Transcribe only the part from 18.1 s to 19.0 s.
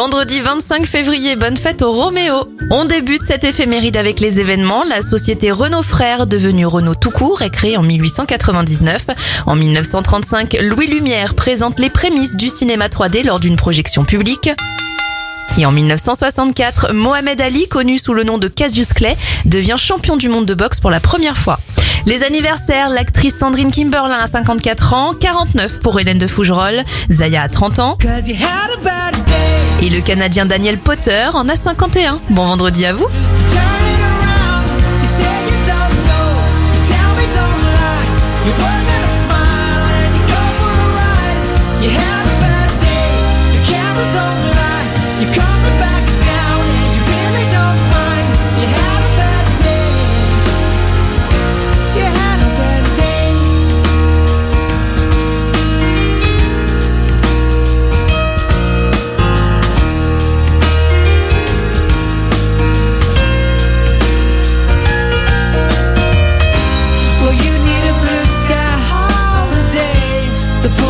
le nom de Cassius